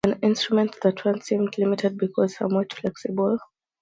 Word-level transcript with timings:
An 0.03 0.17
instrument 0.23 0.77
that 0.81 1.05
once 1.05 1.25
seemed 1.27 1.55
limited 1.59 1.95
became 1.95 2.27
somewhat 2.27 2.73
flexible. 2.73 3.37